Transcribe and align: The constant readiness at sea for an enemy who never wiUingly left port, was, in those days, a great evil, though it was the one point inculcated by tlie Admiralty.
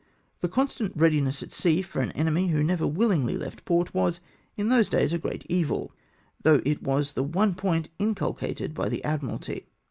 The 0.39 0.49
constant 0.49 0.93
readiness 0.95 1.43
at 1.43 1.51
sea 1.51 1.83
for 1.83 2.01
an 2.01 2.11
enemy 2.13 2.47
who 2.47 2.63
never 2.63 2.85
wiUingly 2.85 3.37
left 3.37 3.63
port, 3.65 3.93
was, 3.93 4.19
in 4.57 4.69
those 4.69 4.89
days, 4.89 5.13
a 5.13 5.19
great 5.19 5.45
evil, 5.47 5.91
though 6.41 6.59
it 6.65 6.81
was 6.81 7.13
the 7.13 7.21
one 7.21 7.53
point 7.53 7.89
inculcated 7.99 8.73
by 8.73 8.89
tlie 8.89 9.01
Admiralty. 9.03 9.67